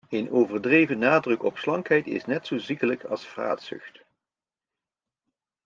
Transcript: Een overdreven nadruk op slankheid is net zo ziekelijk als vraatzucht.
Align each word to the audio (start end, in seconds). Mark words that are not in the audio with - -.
Een 0.09 0.31
overdreven 0.31 0.99
nadruk 0.99 1.43
op 1.43 1.57
slankheid 1.57 2.07
is 2.07 2.25
net 2.25 2.47
zo 2.47 2.57
ziekelijk 2.57 3.03
als 3.03 3.27
vraatzucht. 3.27 4.01